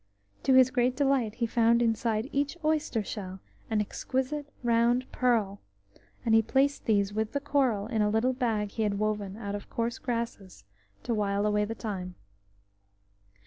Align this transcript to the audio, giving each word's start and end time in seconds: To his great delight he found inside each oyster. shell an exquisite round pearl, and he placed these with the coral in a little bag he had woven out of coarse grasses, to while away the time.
To 0.41 0.55
his 0.55 0.71
great 0.71 0.95
delight 0.95 1.35
he 1.35 1.45
found 1.45 1.79
inside 1.79 2.27
each 2.31 2.57
oyster. 2.65 3.03
shell 3.03 3.39
an 3.69 3.81
exquisite 3.81 4.51
round 4.63 5.05
pearl, 5.11 5.61
and 6.25 6.33
he 6.33 6.41
placed 6.41 6.85
these 6.85 7.13
with 7.13 7.33
the 7.33 7.39
coral 7.39 7.85
in 7.85 8.01
a 8.01 8.09
little 8.09 8.33
bag 8.33 8.71
he 8.71 8.81
had 8.81 8.97
woven 8.97 9.37
out 9.37 9.53
of 9.53 9.69
coarse 9.69 9.99
grasses, 9.99 10.63
to 11.03 11.13
while 11.13 11.45
away 11.45 11.65
the 11.65 11.75
time. 11.75 12.15